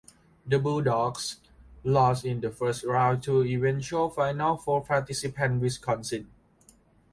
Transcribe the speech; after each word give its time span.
The 0.47 0.57
Bulldogs 0.57 1.35
lost 1.83 2.25
in 2.25 2.41
the 2.41 2.49
first 2.49 2.83
round 2.85 3.21
to 3.21 3.43
eventual 3.43 4.09
Final 4.09 4.57
Four 4.57 4.83
participant 4.83 5.61
Wisconsin. 5.61 6.27